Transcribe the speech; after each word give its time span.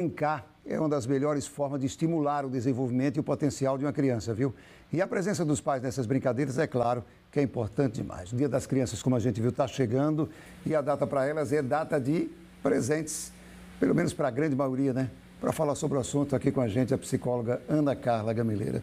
Brincar 0.00 0.50
é 0.64 0.80
uma 0.80 0.88
das 0.88 1.06
melhores 1.06 1.46
formas 1.46 1.78
de 1.78 1.86
estimular 1.86 2.46
o 2.46 2.48
desenvolvimento 2.48 3.18
e 3.18 3.20
o 3.20 3.22
potencial 3.22 3.76
de 3.76 3.84
uma 3.84 3.92
criança, 3.92 4.32
viu? 4.32 4.54
E 4.90 5.02
a 5.02 5.06
presença 5.06 5.44
dos 5.44 5.60
pais 5.60 5.82
nessas 5.82 6.06
brincadeiras, 6.06 6.56
é 6.56 6.66
claro, 6.66 7.04
que 7.30 7.38
é 7.38 7.42
importante 7.42 7.96
demais. 7.96 8.32
O 8.32 8.36
Dia 8.36 8.48
das 8.48 8.64
Crianças, 8.64 9.02
como 9.02 9.14
a 9.14 9.18
gente 9.18 9.42
viu, 9.42 9.50
está 9.50 9.68
chegando 9.68 10.30
e 10.64 10.74
a 10.74 10.80
data 10.80 11.06
para 11.06 11.26
elas 11.26 11.52
é 11.52 11.60
data 11.60 12.00
de 12.00 12.30
presentes, 12.62 13.30
pelo 13.78 13.94
menos 13.94 14.14
para 14.14 14.28
a 14.28 14.30
grande 14.30 14.56
maioria, 14.56 14.94
né? 14.94 15.10
Para 15.38 15.52
falar 15.52 15.74
sobre 15.74 15.98
o 15.98 16.00
assunto 16.00 16.34
aqui 16.34 16.50
com 16.50 16.62
a 16.62 16.68
gente, 16.68 16.94
a 16.94 16.98
psicóloga 16.98 17.60
Ana 17.68 17.94
Carla 17.94 18.32
Gamileira. 18.32 18.82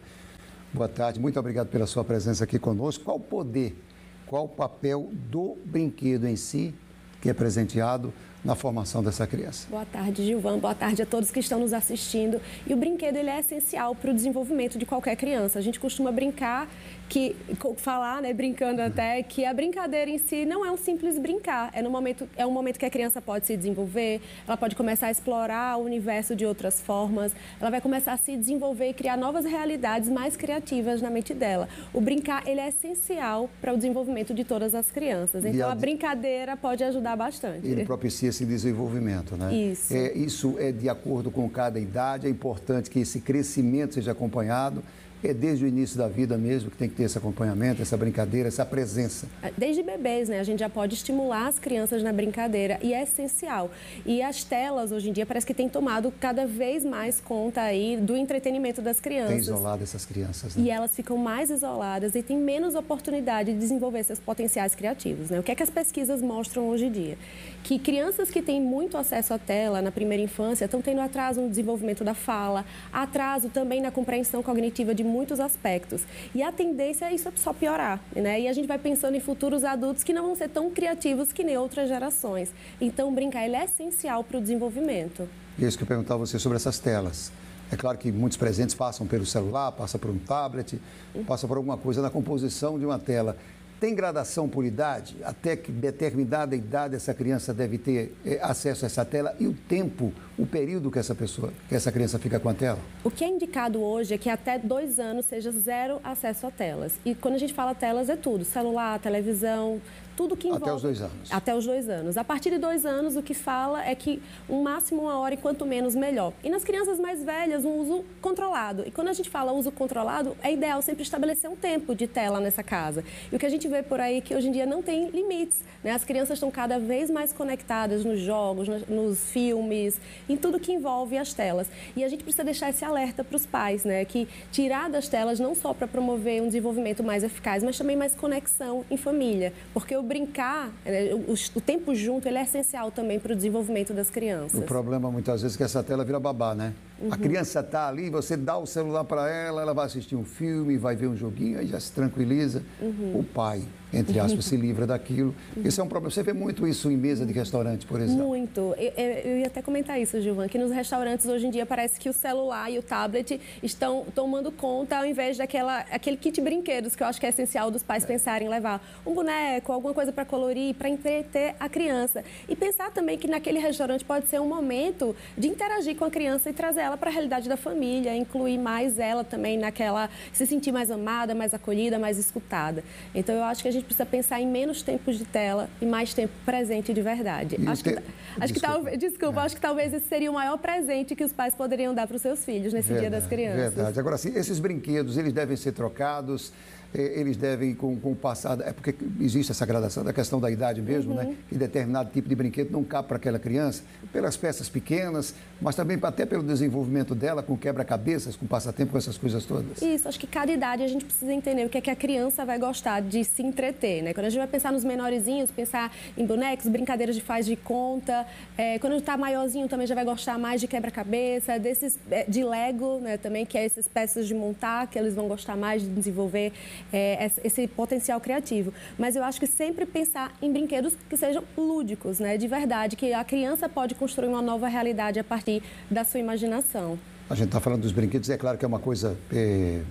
Boa 0.72 0.88
tarde, 0.88 1.18
muito 1.18 1.40
obrigado 1.40 1.66
pela 1.66 1.88
sua 1.88 2.04
presença 2.04 2.44
aqui 2.44 2.60
conosco. 2.60 3.02
Qual 3.02 3.16
o 3.16 3.20
poder, 3.20 3.76
qual 4.24 4.44
o 4.44 4.48
papel 4.48 5.10
do 5.12 5.56
brinquedo 5.64 6.28
em 6.28 6.36
si, 6.36 6.72
que 7.20 7.28
é 7.28 7.34
presenteado 7.34 8.12
na 8.44 8.54
formação 8.54 9.02
dessa 9.02 9.26
criança. 9.26 9.66
Boa 9.68 9.84
tarde, 9.84 10.24
Gilvan. 10.24 10.58
Boa 10.58 10.74
tarde 10.74 11.02
a 11.02 11.06
todos 11.06 11.30
que 11.30 11.40
estão 11.40 11.60
nos 11.60 11.72
assistindo. 11.72 12.40
E 12.66 12.72
o 12.72 12.76
brinquedo 12.76 13.16
ele 13.16 13.30
é 13.30 13.40
essencial 13.40 13.94
para 13.94 14.10
o 14.10 14.14
desenvolvimento 14.14 14.78
de 14.78 14.86
qualquer 14.86 15.16
criança. 15.16 15.58
A 15.58 15.62
gente 15.62 15.80
costuma 15.80 16.12
brincar 16.12 16.68
que 17.08 17.34
falar, 17.78 18.20
né, 18.20 18.32
brincando 18.32 18.82
até, 18.82 19.22
que 19.22 19.44
a 19.44 19.52
brincadeira 19.52 20.10
em 20.10 20.18
si 20.18 20.44
não 20.44 20.64
é 20.64 20.70
um 20.70 20.76
simples 20.76 21.18
brincar. 21.18 21.70
É 21.72 21.82
no 21.82 21.90
momento 21.90 22.28
é 22.36 22.46
um 22.46 22.50
momento 22.50 22.78
que 22.78 22.84
a 22.84 22.90
criança 22.90 23.20
pode 23.20 23.46
se 23.46 23.56
desenvolver, 23.56 24.20
ela 24.46 24.56
pode 24.56 24.76
começar 24.76 25.06
a 25.06 25.10
explorar 25.10 25.78
o 25.78 25.84
universo 25.84 26.36
de 26.36 26.44
outras 26.44 26.80
formas, 26.80 27.32
ela 27.60 27.70
vai 27.70 27.80
começar 27.80 28.12
a 28.12 28.16
se 28.16 28.36
desenvolver 28.36 28.90
e 28.90 28.94
criar 28.94 29.16
novas 29.16 29.44
realidades 29.44 30.08
mais 30.08 30.36
criativas 30.36 31.00
na 31.00 31.10
mente 31.10 31.32
dela. 31.32 31.68
O 31.92 32.00
brincar 32.00 32.46
ele 32.46 32.60
é 32.60 32.68
essencial 32.68 33.48
para 33.60 33.72
o 33.72 33.76
desenvolvimento 33.76 34.34
de 34.34 34.44
todas 34.44 34.74
as 34.74 34.90
crianças. 34.90 35.44
Então 35.44 35.68
a, 35.68 35.72
a 35.72 35.74
brincadeira 35.74 36.56
pode 36.56 36.84
ajudar 36.84 37.16
bastante. 37.16 37.66
Ele 37.66 37.84
propicia 37.84 38.27
esse 38.28 38.44
desenvolvimento, 38.44 39.36
né? 39.36 39.54
Isso. 39.54 39.92
É, 39.92 40.12
isso 40.12 40.56
é 40.58 40.70
de 40.72 40.88
acordo 40.88 41.30
com 41.30 41.48
cada 41.48 41.78
idade, 41.78 42.26
é 42.26 42.30
importante 42.30 42.90
que 42.90 43.00
esse 43.00 43.20
crescimento 43.20 43.94
seja 43.94 44.12
acompanhado 44.12 44.82
é 45.22 45.34
desde 45.34 45.64
o 45.64 45.68
início 45.68 45.98
da 45.98 46.08
vida 46.08 46.38
mesmo 46.38 46.70
que 46.70 46.76
tem 46.76 46.88
que 46.88 46.94
ter 46.94 47.04
esse 47.04 47.18
acompanhamento, 47.18 47.82
essa 47.82 47.96
brincadeira, 47.96 48.48
essa 48.48 48.64
presença. 48.64 49.26
É, 49.42 49.52
desde 49.56 49.82
bebês, 49.82 50.28
né? 50.28 50.38
A 50.38 50.44
gente 50.44 50.60
já 50.60 50.68
pode 50.68 50.94
estimular 50.94 51.48
as 51.48 51.58
crianças 51.58 52.02
na 52.02 52.12
brincadeira 52.12 52.78
e 52.82 52.94
é 52.94 53.02
essencial. 53.02 53.70
E 54.06 54.22
as 54.22 54.44
telas, 54.44 54.92
hoje 54.92 55.10
em 55.10 55.12
dia, 55.12 55.26
parece 55.26 55.46
que 55.46 55.54
tem 55.54 55.68
tomado 55.68 56.12
cada 56.20 56.46
vez 56.46 56.84
mais 56.84 57.20
conta 57.20 57.62
aí 57.62 57.96
do 57.96 58.16
entretenimento 58.16 58.80
das 58.80 59.00
crianças. 59.00 59.30
Tem 59.30 59.38
isolado 59.38 59.82
essas 59.82 60.04
crianças, 60.04 60.56
né? 60.56 60.64
E 60.64 60.70
elas 60.70 60.94
ficam 60.94 61.16
mais 61.16 61.50
isoladas 61.50 62.14
e 62.14 62.22
têm 62.22 62.38
menos 62.38 62.74
oportunidade 62.74 63.52
de 63.52 63.58
desenvolver 63.58 64.04
seus 64.04 64.18
potenciais 64.18 64.74
criativos, 64.74 65.30
né? 65.30 65.40
O 65.40 65.42
que 65.42 65.52
é 65.52 65.54
que 65.54 65.62
as 65.62 65.70
pesquisas 65.70 66.22
mostram 66.22 66.68
hoje 66.68 66.86
em 66.86 66.92
dia? 66.92 67.18
Que 67.64 67.78
crianças 67.78 68.30
que 68.30 68.40
têm 68.40 68.60
muito 68.60 68.96
acesso 68.96 69.34
à 69.34 69.38
tela 69.38 69.82
na 69.82 69.90
primeira 69.90 70.22
infância 70.22 70.64
estão 70.64 70.80
tendo 70.80 71.00
atraso 71.00 71.40
no 71.40 71.48
desenvolvimento 71.48 72.04
da 72.04 72.14
fala, 72.14 72.64
atraso 72.92 73.48
também 73.48 73.80
na 73.80 73.90
compreensão 73.90 74.42
cognitiva 74.42 74.94
de 74.94 75.07
muitos 75.08 75.40
aspectos. 75.40 76.02
E 76.34 76.42
a 76.42 76.52
tendência 76.52 77.06
é 77.06 77.14
isso 77.14 77.32
só 77.36 77.52
piorar, 77.52 78.00
né? 78.14 78.40
E 78.40 78.48
a 78.48 78.52
gente 78.52 78.68
vai 78.68 78.78
pensando 78.78 79.16
em 79.16 79.20
futuros 79.20 79.64
adultos 79.64 80.04
que 80.04 80.12
não 80.12 80.26
vão 80.26 80.36
ser 80.36 80.48
tão 80.48 80.70
criativos 80.70 81.32
que 81.32 81.42
nem 81.42 81.56
outras 81.56 81.88
gerações. 81.88 82.50
Então, 82.80 83.12
brincar 83.12 83.44
ele 83.44 83.56
é 83.56 83.64
essencial 83.64 84.22
para 84.22 84.38
o 84.38 84.40
desenvolvimento. 84.40 85.28
E 85.58 85.64
é 85.64 85.68
isso 85.68 85.76
que 85.76 85.82
eu 85.82 85.88
perguntava 85.88 86.20
você 86.20 86.38
sobre 86.38 86.56
essas 86.56 86.78
telas. 86.78 87.32
É 87.70 87.76
claro 87.76 87.98
que 87.98 88.10
muitos 88.10 88.38
presentes 88.38 88.74
passam 88.74 89.06
pelo 89.06 89.26
celular, 89.26 89.72
passa 89.72 89.98
por 89.98 90.10
um 90.10 90.18
tablet, 90.18 90.80
passa 91.26 91.46
por 91.46 91.56
alguma 91.56 91.76
coisa 91.76 92.00
na 92.00 92.08
composição 92.08 92.78
de 92.78 92.86
uma 92.86 92.98
tela. 92.98 93.36
Tem 93.80 93.94
gradação 93.94 94.48
por 94.48 94.64
idade? 94.64 95.16
Até 95.22 95.56
que 95.56 95.70
determinada 95.70 96.56
idade 96.56 96.96
essa 96.96 97.14
criança 97.14 97.54
deve 97.54 97.78
ter 97.78 98.12
é, 98.26 98.40
acesso 98.42 98.84
a 98.84 98.86
essa 98.86 99.04
tela 99.04 99.36
e 99.38 99.46
o 99.46 99.52
tempo, 99.52 100.12
o 100.36 100.44
período 100.44 100.90
que 100.90 100.98
essa 100.98 101.14
pessoa, 101.14 101.52
que 101.68 101.74
essa 101.76 101.92
criança 101.92 102.18
fica 102.18 102.40
com 102.40 102.48
a 102.48 102.54
tela? 102.54 102.78
O 103.04 103.10
que 103.10 103.22
é 103.22 103.28
indicado 103.28 103.80
hoje 103.80 104.14
é 104.14 104.18
que 104.18 104.28
até 104.28 104.58
dois 104.58 104.98
anos 104.98 105.26
seja 105.26 105.52
zero 105.52 106.00
acesso 106.02 106.46
a 106.46 106.50
telas. 106.50 106.94
E 107.04 107.14
quando 107.14 107.34
a 107.34 107.38
gente 107.38 107.54
fala 107.54 107.72
telas 107.72 108.08
é 108.08 108.16
tudo, 108.16 108.44
celular, 108.44 108.98
televisão, 108.98 109.80
tudo 110.18 110.36
que 110.36 110.48
envolve... 110.48 110.64
Até 110.64 110.74
os 110.74 110.82
dois 110.82 111.00
anos. 111.00 111.32
Até 111.32 111.54
os 111.54 111.64
dois 111.64 111.88
anos. 111.88 112.16
A 112.16 112.24
partir 112.24 112.50
de 112.50 112.58
dois 112.58 112.84
anos, 112.84 113.14
o 113.14 113.22
que 113.22 113.34
fala 113.34 113.84
é 113.84 113.94
que 113.94 114.20
um 114.50 114.64
máximo 114.64 115.02
uma 115.02 115.16
hora 115.16 115.34
e 115.34 115.36
quanto 115.36 115.64
menos, 115.64 115.94
melhor. 115.94 116.32
E 116.42 116.50
nas 116.50 116.64
crianças 116.64 116.98
mais 116.98 117.22
velhas, 117.22 117.64
um 117.64 117.76
uso 117.76 118.04
controlado. 118.20 118.82
E 118.84 118.90
quando 118.90 119.06
a 119.06 119.12
gente 119.12 119.30
fala 119.30 119.52
uso 119.52 119.70
controlado, 119.70 120.36
é 120.42 120.52
ideal 120.52 120.82
sempre 120.82 121.04
estabelecer 121.04 121.48
um 121.48 121.54
tempo 121.54 121.94
de 121.94 122.08
tela 122.08 122.40
nessa 122.40 122.64
casa. 122.64 123.04
E 123.30 123.36
o 123.36 123.38
que 123.38 123.46
a 123.46 123.48
gente 123.48 123.68
vê 123.68 123.80
por 123.80 124.00
aí 124.00 124.16
é 124.16 124.20
que 124.20 124.34
hoje 124.34 124.48
em 124.48 124.50
dia 124.50 124.66
não 124.66 124.82
tem 124.82 125.08
limites. 125.10 125.60
Né? 125.84 125.92
As 125.92 126.04
crianças 126.04 126.34
estão 126.34 126.50
cada 126.50 126.80
vez 126.80 127.08
mais 127.08 127.32
conectadas 127.32 128.04
nos 128.04 128.18
jogos, 128.18 128.66
nos 128.88 129.20
filmes, 129.30 130.00
em 130.28 130.36
tudo 130.36 130.58
que 130.58 130.72
envolve 130.72 131.16
as 131.16 131.32
telas. 131.32 131.68
E 131.94 132.02
a 132.02 132.08
gente 132.08 132.24
precisa 132.24 132.42
deixar 132.42 132.70
esse 132.70 132.84
alerta 132.84 133.22
para 133.22 133.36
os 133.36 133.46
pais, 133.46 133.84
né? 133.84 134.04
Que 134.04 134.26
tirar 134.50 134.90
das 134.90 135.06
telas 135.06 135.38
não 135.38 135.54
só 135.54 135.72
para 135.72 135.86
promover 135.86 136.42
um 136.42 136.46
desenvolvimento 136.46 137.04
mais 137.04 137.22
eficaz, 137.22 137.62
mas 137.62 137.78
também 137.78 137.96
mais 137.96 138.16
conexão 138.16 138.84
em 138.90 138.96
família. 138.96 139.52
Porque 139.72 139.94
o 139.96 140.07
brincar, 140.08 140.72
né, 140.84 141.12
o, 141.14 141.32
o, 141.32 141.60
tempo 141.60 141.94
junto, 141.94 142.26
ele 142.26 142.38
é 142.38 142.42
essencial 142.42 142.90
também 142.90 143.20
para 143.20 143.32
o 143.32 143.36
desenvolvimento 143.36 143.92
das 143.92 144.08
crianças. 144.08 144.58
O 144.58 144.62
problema 144.62 145.10
muitas 145.10 145.42
vezes 145.42 145.56
é 145.56 145.58
que 145.58 145.64
essa 145.64 145.82
tela 145.82 146.04
vira 146.04 146.18
babá, 146.18 146.54
né? 146.54 146.72
Uhum. 147.00 147.12
A 147.12 147.16
criança 147.16 147.60
está 147.60 147.88
ali, 147.88 148.10
você 148.10 148.36
dá 148.36 148.58
o 148.58 148.66
celular 148.66 149.04
para 149.04 149.30
ela, 149.30 149.62
ela 149.62 149.72
vai 149.72 149.86
assistir 149.86 150.16
um 150.16 150.24
filme, 150.24 150.76
vai 150.76 150.96
ver 150.96 151.06
um 151.06 151.16
joguinho, 151.16 151.58
aí 151.58 151.66
já 151.66 151.78
se 151.78 151.92
tranquiliza. 151.92 152.62
Uhum. 152.80 153.20
O 153.20 153.24
pai, 153.24 153.62
entre 153.92 154.18
aspas, 154.18 154.44
se 154.44 154.56
livra 154.56 154.86
daquilo. 154.86 155.34
Isso 155.64 155.80
é 155.80 155.84
um 155.84 155.88
problema. 155.88 156.10
Você 156.10 156.22
vê 156.22 156.32
muito 156.32 156.66
isso 156.66 156.90
em 156.90 156.96
mesa 156.96 157.24
de 157.24 157.32
restaurante, 157.32 157.86
por 157.86 158.00
exemplo? 158.00 158.26
Muito. 158.26 158.74
Eu, 158.76 158.92
eu 159.24 159.38
ia 159.38 159.46
até 159.46 159.62
comentar 159.62 160.00
isso, 160.00 160.20
Gilvan, 160.20 160.48
que 160.48 160.58
nos 160.58 160.72
restaurantes 160.72 161.26
hoje 161.26 161.46
em 161.46 161.50
dia 161.50 161.64
parece 161.64 162.00
que 162.00 162.08
o 162.08 162.12
celular 162.12 162.70
e 162.70 162.78
o 162.78 162.82
tablet 162.82 163.40
estão 163.62 164.04
tomando 164.14 164.50
conta 164.50 164.98
ao 164.98 165.06
invés 165.06 165.36
daquela 165.36 165.80
aquele 165.90 166.16
kit 166.16 166.40
brinquedos 166.40 166.96
que 166.96 167.02
eu 167.02 167.06
acho 167.06 167.20
que 167.20 167.26
é 167.26 167.28
essencial 167.28 167.70
dos 167.70 167.82
pais 167.82 168.04
é. 168.04 168.06
pensarem 168.06 168.48
em 168.48 168.50
levar 168.50 168.84
um 169.06 169.14
boneco, 169.14 169.72
alguma 169.72 169.94
coisa 169.94 170.12
para 170.12 170.24
colorir, 170.24 170.74
para 170.74 170.88
entreter 170.88 171.54
a 171.60 171.68
criança. 171.68 172.24
E 172.48 172.56
pensar 172.56 172.90
também 172.90 173.16
que 173.16 173.28
naquele 173.28 173.58
restaurante 173.58 174.04
pode 174.04 174.26
ser 174.26 174.40
um 174.40 174.48
momento 174.48 175.14
de 175.36 175.48
interagir 175.48 175.96
com 175.96 176.04
a 176.04 176.10
criança 176.10 176.50
e 176.50 176.52
trazer 176.52 176.87
ela 176.88 176.96
para 176.96 177.10
a 177.10 177.12
realidade 177.12 177.48
da 177.48 177.56
família, 177.56 178.16
incluir 178.16 178.58
mais 178.58 178.98
ela 178.98 179.22
também 179.22 179.56
naquela, 179.58 180.10
se 180.32 180.46
sentir 180.46 180.72
mais 180.72 180.90
amada, 180.90 181.34
mais 181.34 181.54
acolhida, 181.54 181.98
mais 181.98 182.18
escutada. 182.18 182.82
Então 183.14 183.34
eu 183.34 183.44
acho 183.44 183.62
que 183.62 183.68
a 183.68 183.70
gente 183.70 183.84
precisa 183.84 184.06
pensar 184.06 184.40
em 184.40 184.46
menos 184.46 184.82
tempos 184.82 185.16
de 185.16 185.24
tela 185.24 185.68
e 185.80 185.86
mais 185.86 186.12
tempo 186.14 186.32
presente 186.44 186.92
de 186.92 187.02
verdade. 187.02 187.56
acho 187.66 187.84
que, 187.84 187.98
acho 188.40 188.54
que 188.54 188.60
talvez, 188.60 188.98
desculpa, 188.98 189.40
é. 189.40 189.44
acho 189.44 189.54
que 189.54 189.60
talvez 189.60 189.92
esse 189.92 190.08
seria 190.08 190.30
o 190.30 190.34
maior 190.34 190.58
presente 190.58 191.14
que 191.14 191.24
os 191.24 191.32
pais 191.32 191.54
poderiam 191.54 191.94
dar 191.94 192.06
para 192.06 192.16
os 192.16 192.22
seus 192.22 192.44
filhos 192.44 192.72
nesse 192.72 192.88
verdade, 192.88 193.10
Dia 193.10 193.20
das 193.20 193.28
Crianças. 193.28 193.74
Verdade. 193.74 194.00
Agora, 194.00 194.16
sim, 194.16 194.32
esses 194.34 194.58
brinquedos, 194.58 195.16
eles 195.16 195.32
devem 195.32 195.56
ser 195.56 195.72
trocados 195.72 196.52
eles 196.94 197.36
devem, 197.36 197.74
com, 197.74 197.98
com 197.98 198.12
o 198.12 198.16
passado, 198.16 198.62
é 198.62 198.72
porque 198.72 198.94
existe 199.20 199.52
essa 199.52 199.66
gradação 199.66 200.02
da 200.02 200.12
questão 200.12 200.40
da 200.40 200.50
idade 200.50 200.80
mesmo, 200.80 201.14
né? 201.14 201.24
uhum. 201.24 201.30
né? 201.30 201.36
Que 201.48 201.54
determinado 201.54 202.10
tipo 202.10 202.28
de 202.28 202.34
brinquedo 202.34 202.70
não 202.70 202.82
cabe 202.82 203.08
para 203.08 203.16
aquela 203.18 203.38
criança, 203.38 203.82
pelas 204.12 204.36
peças 204.36 204.68
pequenas, 204.68 205.34
mas 205.60 205.74
também 205.74 205.98
até 206.02 206.24
pelo 206.24 206.42
desenvolvimento 206.42 207.14
dela, 207.14 207.42
com 207.42 207.56
quebra-cabeças, 207.56 208.36
com 208.36 208.46
passatempo, 208.46 208.92
com 208.92 208.98
essas 208.98 209.18
coisas 209.18 209.44
todas. 209.44 209.82
Isso, 209.82 210.08
acho 210.08 210.18
que 210.18 210.26
cada 210.26 210.50
idade 210.50 210.82
a 210.82 210.88
gente 210.88 211.04
precisa 211.04 211.32
entender 211.32 211.66
o 211.66 211.68
que 211.68 211.78
é 211.78 211.80
que 211.80 211.90
a 211.90 211.96
criança 211.96 212.44
vai 212.44 212.58
gostar 212.58 213.00
de 213.00 213.22
se 213.22 213.42
entreter, 213.42 214.02
né? 214.02 214.14
Quando 214.14 214.26
a 214.26 214.30
gente 214.30 214.38
vai 214.38 214.48
pensar 214.48 214.72
nos 214.72 214.84
menorzinhos, 214.84 215.50
pensar 215.50 215.92
em 216.16 216.24
bonecos, 216.24 216.66
brincadeiras 216.68 217.14
de 217.14 217.20
faz 217.20 217.44
de 217.44 217.56
conta, 217.56 218.26
é, 218.56 218.78
quando 218.78 218.96
está 218.96 219.16
maiorzinho 219.16 219.68
também 219.68 219.86
já 219.86 219.94
vai 219.94 220.04
gostar 220.04 220.38
mais 220.38 220.60
de 220.60 220.66
quebra-cabeça, 220.66 221.58
desses 221.58 221.98
é, 222.10 222.24
de 222.26 222.42
Lego, 222.42 222.98
né? 223.00 223.18
Também, 223.18 223.44
que 223.44 223.58
é 223.58 223.64
essas 223.64 223.86
peças 223.86 224.26
de 224.26 224.34
montar, 224.34 224.86
que 224.86 224.98
eles 224.98 225.14
vão 225.14 225.28
gostar 225.28 225.56
mais 225.56 225.82
de 225.82 225.88
desenvolver 225.88 226.52
é, 226.92 227.30
esse 227.44 227.66
potencial 227.66 228.20
criativo. 228.20 228.72
Mas 228.98 229.16
eu 229.16 229.24
acho 229.24 229.38
que 229.40 229.46
sempre 229.46 229.86
pensar 229.86 230.32
em 230.40 230.52
brinquedos 230.52 230.94
que 231.08 231.16
sejam 231.16 231.42
lúdicos, 231.56 232.18
né? 232.18 232.36
De 232.36 232.46
verdade, 232.46 232.96
que 232.96 233.12
a 233.12 233.24
criança 233.24 233.68
pode 233.68 233.94
construir 233.94 234.28
uma 234.28 234.42
nova 234.42 234.68
realidade 234.68 235.18
a 235.18 235.24
partir 235.24 235.62
da 235.90 236.04
sua 236.04 236.20
imaginação. 236.20 236.98
A 237.30 237.34
gente 237.34 237.48
está 237.48 237.60
falando 237.60 237.82
dos 237.82 237.92
brinquedos, 237.92 238.30
é 238.30 238.38
claro 238.38 238.56
que 238.56 238.64
é 238.64 238.68
uma 238.68 238.78
coisa 238.78 239.14
é, 239.30 239.82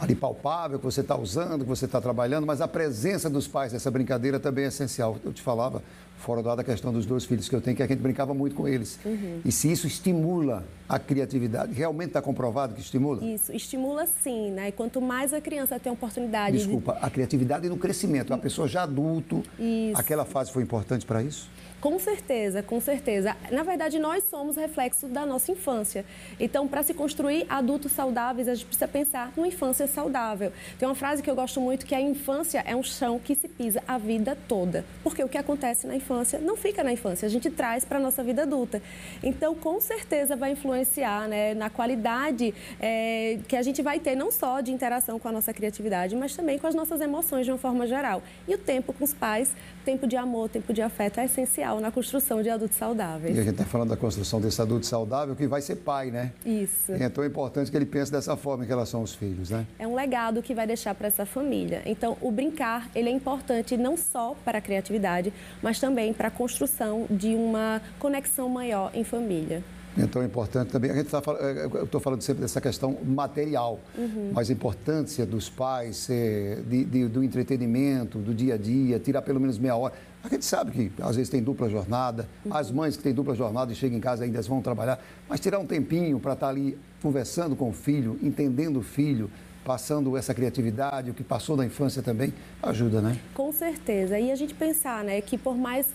ali 0.00 0.14
palpável, 0.14 0.78
que 0.78 0.84
você 0.84 1.02
está 1.02 1.18
usando, 1.18 1.62
que 1.62 1.68
você 1.68 1.84
está 1.84 2.00
trabalhando, 2.00 2.46
mas 2.46 2.62
a 2.62 2.68
presença 2.68 3.28
dos 3.28 3.46
pais 3.46 3.74
nessa 3.74 3.90
brincadeira 3.90 4.40
também 4.40 4.64
é 4.64 4.68
essencial. 4.68 5.18
Eu 5.22 5.32
te 5.32 5.42
falava, 5.42 5.82
fora 6.18 6.42
da 6.42 6.64
questão 6.64 6.90
dos 6.90 7.04
dois 7.04 7.26
filhos 7.26 7.48
que 7.48 7.54
eu 7.54 7.60
tenho, 7.60 7.76
que 7.76 7.82
a 7.82 7.86
gente 7.86 8.00
brincava 8.00 8.32
muito 8.32 8.56
com 8.56 8.66
eles. 8.66 8.98
Uhum. 9.04 9.40
E 9.44 9.52
se 9.52 9.70
isso 9.70 9.86
estimula 9.86 10.64
a 10.88 10.98
criatividade, 10.98 11.72
realmente 11.72 12.08
está 12.08 12.22
comprovado 12.22 12.74
que 12.74 12.80
estimula? 12.80 13.22
Isso, 13.24 13.52
estimula 13.52 14.06
sim, 14.22 14.50
né? 14.50 14.68
E 14.68 14.72
quanto 14.72 15.00
mais 15.00 15.34
a 15.34 15.40
criança 15.40 15.78
tem 15.78 15.90
a 15.90 15.92
oportunidade. 15.92 16.56
Desculpa, 16.56 16.94
de... 16.94 16.98
a 17.04 17.10
criatividade 17.10 17.68
no 17.68 17.76
crescimento. 17.76 18.32
A 18.32 18.38
pessoa 18.38 18.66
já 18.66 18.84
adulto, 18.84 19.42
isso. 19.58 20.00
aquela 20.00 20.24
fase 20.24 20.50
foi 20.50 20.62
importante 20.62 21.04
para 21.04 21.22
isso? 21.22 21.50
Com 21.80 21.96
certeza, 22.00 22.60
com 22.60 22.80
certeza. 22.80 23.36
Na 23.52 23.62
verdade, 23.62 24.00
nós 24.00 24.24
somos 24.24 24.56
reflexo 24.56 25.06
da 25.06 25.24
nossa 25.24 25.52
infância. 25.52 26.04
Então, 26.40 26.66
para 26.66 26.77
se 26.82 26.94
construir 26.94 27.46
adultos 27.48 27.92
saudáveis, 27.92 28.48
a 28.48 28.54
gente 28.54 28.66
precisa 28.66 28.88
pensar 28.88 29.32
numa 29.36 29.48
infância 29.48 29.86
saudável. 29.86 30.52
Tem 30.78 30.88
uma 30.88 30.94
frase 30.94 31.22
que 31.22 31.30
eu 31.30 31.34
gosto 31.34 31.60
muito 31.60 31.86
que 31.86 31.94
a 31.94 32.00
infância 32.00 32.62
é 32.66 32.74
um 32.74 32.82
chão 32.82 33.18
que 33.18 33.34
se 33.34 33.48
pisa 33.48 33.82
a 33.86 33.98
vida 33.98 34.36
toda. 34.48 34.84
Porque 35.02 35.22
o 35.22 35.28
que 35.28 35.38
acontece 35.38 35.86
na 35.86 35.94
infância 35.94 36.08
infância, 36.08 36.38
não 36.38 36.56
fica 36.56 36.82
na 36.82 36.92
infância, 36.92 37.26
a 37.26 37.28
gente 37.28 37.50
traz 37.50 37.84
para 37.84 37.98
a 37.98 38.00
nossa 38.00 38.22
vida 38.22 38.42
adulta. 38.42 38.82
Então, 39.22 39.54
com 39.54 39.80
certeza 39.80 40.36
vai 40.36 40.52
influenciar 40.52 41.28
né, 41.28 41.54
na 41.54 41.70
qualidade 41.70 42.54
é, 42.80 43.38
que 43.46 43.56
a 43.56 43.62
gente 43.62 43.82
vai 43.82 44.00
ter, 44.00 44.14
não 44.14 44.30
só 44.30 44.60
de 44.60 44.72
interação 44.72 45.18
com 45.18 45.28
a 45.28 45.32
nossa 45.32 45.52
criatividade, 45.52 46.16
mas 46.16 46.34
também 46.34 46.58
com 46.58 46.66
as 46.66 46.74
nossas 46.74 47.00
emoções 47.00 47.44
de 47.44 47.52
uma 47.52 47.58
forma 47.58 47.86
geral. 47.86 48.22
E 48.46 48.54
o 48.54 48.58
tempo 48.58 48.92
com 48.92 49.04
os 49.04 49.14
pais, 49.14 49.54
tempo 49.84 50.06
de 50.06 50.16
amor, 50.16 50.48
tempo 50.48 50.72
de 50.72 50.82
afeto 50.82 51.20
é 51.20 51.24
essencial 51.24 51.80
na 51.80 51.90
construção 51.90 52.42
de 52.42 52.50
adultos 52.50 52.76
saudáveis. 52.76 53.36
E 53.36 53.40
a 53.40 53.42
gente 53.42 53.52
está 53.52 53.64
falando 53.64 53.90
da 53.90 53.96
construção 53.96 54.40
desse 54.40 54.60
adulto 54.60 54.86
saudável 54.86 55.34
que 55.36 55.46
vai 55.46 55.60
ser 55.60 55.76
pai, 55.76 56.10
né? 56.10 56.32
Isso. 56.44 56.67
E 56.88 57.02
é 57.02 57.08
tão 57.08 57.24
importante 57.24 57.70
que 57.70 57.76
ele 57.76 57.86
pense 57.86 58.10
dessa 58.10 58.36
forma 58.36 58.64
em 58.64 58.66
relação 58.66 59.00
aos 59.00 59.14
filhos, 59.14 59.50
né? 59.50 59.66
É 59.78 59.86
um 59.86 59.94
legado 59.94 60.42
que 60.42 60.54
vai 60.54 60.66
deixar 60.66 60.94
para 60.94 61.08
essa 61.08 61.26
família. 61.26 61.82
Então, 61.84 62.16
o 62.20 62.30
brincar, 62.30 62.88
ele 62.94 63.08
é 63.08 63.12
importante 63.12 63.76
não 63.76 63.96
só 63.96 64.36
para 64.44 64.58
a 64.58 64.60
criatividade, 64.60 65.32
mas 65.62 65.80
também 65.80 66.12
para 66.12 66.28
a 66.28 66.30
construção 66.30 67.06
de 67.10 67.34
uma 67.34 67.80
conexão 67.98 68.48
maior 68.48 68.90
em 68.94 69.04
família. 69.04 69.62
Então 69.98 70.22
é 70.22 70.26
importante 70.26 70.70
também, 70.70 70.90
a 70.90 70.94
gente 70.94 71.10
tá, 71.10 71.20
é, 71.40 71.66
eu 71.66 71.84
estou 71.84 72.00
falando 72.00 72.22
sempre 72.22 72.42
dessa 72.42 72.60
questão 72.60 72.96
material, 73.04 73.80
uhum. 73.96 74.30
mas 74.32 74.48
a 74.48 74.52
importância 74.52 75.26
dos 75.26 75.48
pais, 75.48 76.08
de, 76.08 76.84
de, 76.84 77.08
do 77.08 77.22
entretenimento, 77.22 78.18
do 78.18 78.32
dia 78.32 78.54
a 78.54 78.56
dia, 78.56 78.98
tirar 78.98 79.22
pelo 79.22 79.40
menos 79.40 79.58
meia 79.58 79.76
hora. 79.76 79.94
A 80.22 80.28
gente 80.28 80.44
sabe 80.44 80.70
que 80.70 81.02
às 81.02 81.16
vezes 81.16 81.28
tem 81.28 81.42
dupla 81.42 81.68
jornada, 81.68 82.28
uhum. 82.44 82.54
as 82.54 82.70
mães 82.70 82.96
que 82.96 83.02
têm 83.02 83.12
dupla 83.12 83.34
jornada 83.34 83.72
e 83.72 83.74
chegam 83.74 83.98
em 83.98 84.00
casa 84.00 84.24
ainda 84.24 84.40
vão 84.42 84.62
trabalhar, 84.62 85.02
mas 85.28 85.40
tirar 85.40 85.58
um 85.58 85.66
tempinho 85.66 86.20
para 86.20 86.34
estar 86.34 86.46
tá 86.46 86.52
ali 86.52 86.78
conversando 87.02 87.56
com 87.56 87.68
o 87.70 87.72
filho, 87.72 88.18
entendendo 88.22 88.78
o 88.78 88.82
filho, 88.82 89.30
passando 89.68 90.16
essa 90.16 90.32
criatividade, 90.32 91.10
o 91.10 91.14
que 91.14 91.22
passou 91.22 91.54
da 91.54 91.62
infância 91.62 92.02
também, 92.02 92.32
ajuda, 92.62 93.02
né? 93.02 93.18
Com 93.34 93.52
certeza. 93.52 94.18
E 94.18 94.32
a 94.32 94.34
gente 94.34 94.54
pensar, 94.54 95.04
né, 95.04 95.20
que 95.20 95.36
por 95.36 95.58
mais 95.58 95.86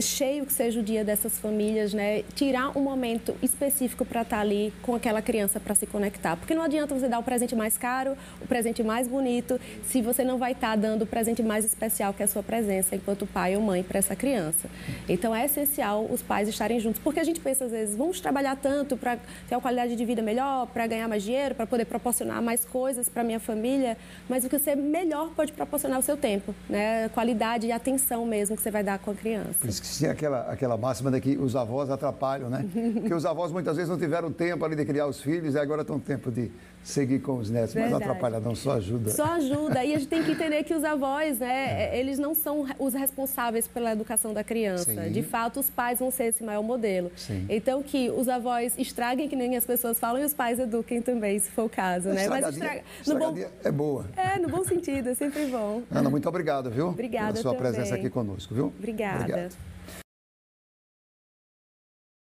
cheio 0.00 0.46
que 0.46 0.52
seja 0.52 0.80
o 0.80 0.82
dia 0.82 1.04
dessas 1.04 1.38
famílias, 1.38 1.92
né, 1.92 2.22
tirar 2.34 2.76
um 2.76 2.80
momento 2.80 3.34
específico 3.42 4.04
para 4.04 4.22
estar 4.22 4.36
tá 4.36 4.42
ali 4.42 4.72
com 4.82 4.94
aquela 4.94 5.20
criança 5.20 5.60
para 5.60 5.74
se 5.74 5.86
conectar. 5.86 6.36
Porque 6.36 6.54
não 6.54 6.62
adianta 6.62 6.94
você 6.94 7.08
dar 7.08 7.18
o 7.18 7.22
presente 7.22 7.54
mais 7.54 7.76
caro, 7.76 8.16
o 8.40 8.46
presente 8.46 8.82
mais 8.82 9.06
bonito, 9.06 9.60
se 9.84 10.00
você 10.00 10.24
não 10.24 10.38
vai 10.38 10.52
estar 10.52 10.70
tá 10.70 10.76
dando 10.76 11.02
o 11.02 11.06
presente 11.06 11.42
mais 11.42 11.66
especial, 11.66 12.14
que 12.14 12.22
é 12.22 12.24
a 12.24 12.28
sua 12.28 12.42
presença 12.42 12.96
enquanto 12.96 13.26
pai 13.26 13.56
ou 13.56 13.62
mãe 13.62 13.82
para 13.82 13.98
essa 13.98 14.16
criança. 14.16 14.68
Então 15.06 15.34
é 15.34 15.44
essencial 15.44 16.06
os 16.10 16.22
pais 16.22 16.48
estarem 16.48 16.80
juntos, 16.80 17.00
porque 17.04 17.20
a 17.20 17.24
gente 17.24 17.40
pensa 17.40 17.66
às 17.66 17.72
vezes, 17.72 17.94
vamos 17.94 18.20
trabalhar 18.20 18.56
tanto 18.56 18.96
para 18.96 19.16
ter 19.48 19.54
uma 19.54 19.60
qualidade 19.60 19.96
de 19.96 20.04
vida 20.04 20.22
melhor, 20.22 20.66
para 20.68 20.86
ganhar 20.86 21.08
mais 21.08 21.22
dinheiro, 21.22 21.54
para 21.54 21.66
poder 21.66 21.84
proporcionar 21.84 22.40
mais 22.42 22.64
coisas 22.64 23.08
para 23.18 23.24
minha 23.24 23.40
família, 23.40 23.96
mas 24.28 24.44
o 24.44 24.48
que 24.48 24.56
você 24.56 24.76
melhor 24.76 25.30
pode 25.34 25.52
proporcionar 25.52 25.98
o 25.98 26.02
seu 26.02 26.16
tempo, 26.16 26.54
né? 26.68 27.08
Qualidade 27.08 27.66
e 27.66 27.72
atenção 27.72 28.24
mesmo 28.24 28.54
que 28.56 28.62
você 28.62 28.70
vai 28.70 28.84
dar 28.84 29.00
com 29.00 29.10
a 29.10 29.14
criança 29.14 29.66
esqueci 29.66 30.06
aquela, 30.06 30.42
aquela 30.42 30.76
máxima 30.76 31.10
de 31.10 31.20
que 31.20 31.36
os 31.36 31.56
avós 31.56 31.90
atrapalham, 31.90 32.48
né? 32.48 32.64
Porque 32.94 33.12
os 33.12 33.26
avós 33.26 33.50
muitas 33.50 33.76
vezes 33.76 33.90
não 33.90 33.98
tiveram 33.98 34.30
tempo 34.30 34.64
ali 34.64 34.76
de 34.76 34.84
criar 34.84 35.06
os 35.06 35.20
filhos 35.20 35.56
e 35.56 35.58
agora 35.58 35.82
estão 35.82 35.98
tempo 35.98 36.30
de 36.30 36.48
seguir 36.82 37.20
com 37.20 37.36
os 37.38 37.50
netos. 37.50 37.74
Verdade. 37.74 37.94
Mas 37.94 38.00
não 38.00 38.10
atrapalha 38.10 38.40
não, 38.40 38.54
só 38.54 38.72
ajuda. 38.72 39.10
Só 39.10 39.24
ajuda. 39.24 39.84
E 39.84 39.94
a 39.94 39.98
gente 39.98 40.08
tem 40.08 40.22
que 40.22 40.32
entender 40.32 40.62
que 40.64 40.74
os 40.74 40.84
avós, 40.84 41.38
né, 41.38 41.92
é. 41.92 41.98
eles 41.98 42.18
não 42.18 42.34
são 42.34 42.66
os 42.78 42.94
responsáveis 42.94 43.68
pela 43.68 43.92
educação 43.92 44.32
da 44.32 44.42
criança. 44.42 44.92
Sim. 44.92 45.12
De 45.12 45.22
fato, 45.22 45.60
os 45.60 45.70
pais 45.70 45.98
vão 45.98 46.10
ser 46.10 46.24
esse 46.24 46.42
maior 46.42 46.62
modelo. 46.62 47.10
Sim. 47.16 47.46
Então, 47.48 47.82
que 47.82 48.10
os 48.10 48.28
avós 48.28 48.74
estraguem, 48.78 49.28
que 49.28 49.36
nem 49.36 49.56
as 49.56 49.64
pessoas 49.64 49.98
falam, 49.98 50.20
e 50.22 50.24
os 50.24 50.34
pais 50.34 50.58
eduquem 50.58 51.02
também, 51.02 51.38
se 51.38 51.50
for 51.50 51.64
o 51.64 51.68
caso, 51.68 52.08
né? 52.08 52.28
Mas 52.28 52.48
estraga... 52.48 52.82
no 53.06 53.18
bom... 53.18 53.34
é 53.64 53.70
boa. 53.70 54.06
É, 54.16 54.38
no 54.38 54.48
bom 54.48 54.64
sentido, 54.64 55.08
é 55.10 55.14
sempre 55.14 55.46
bom. 55.46 55.82
Ana, 55.90 56.10
muito 56.10 56.28
obrigado, 56.28 56.70
viu? 56.70 56.88
Obrigada 56.88 57.32
Pela 57.32 57.42
sua 57.42 57.54
também. 57.54 57.72
presença 57.72 57.94
aqui 57.94 58.10
conosco, 58.10 58.54
viu? 58.54 58.66
Obrigada. 58.66 59.20
Obrigado. 59.20 59.68